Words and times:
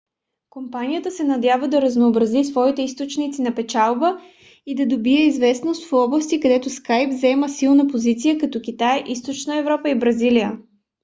компанията 0.49 1.11
се 1.11 1.23
надява 1.23 1.67
да 1.67 1.81
разнообрази 1.81 2.43
своите 2.43 2.81
източници 2.81 3.41
на 3.41 3.55
печалба 3.55 4.21
и 4.65 4.75
да 4.75 4.87
добие 4.87 5.25
известност 5.25 5.85
в 5.89 5.93
области 5.93 6.39
където 6.39 6.69
skype 6.69 7.09
заема 7.15 7.49
силна 7.49 7.87
позиция 7.87 8.37
като 8.37 8.61
китай 8.61 9.03
източна 9.07 9.55
европа 9.57 9.89
и 9.89 9.99
бразилия 9.99 10.57